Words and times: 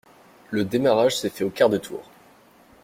Le 0.49 0.65
démarrage 0.65 1.15
s’est 1.19 1.29
fait 1.29 1.43
au 1.43 1.51
quart 1.51 1.69
de 1.69 1.77
tour. 1.77 2.01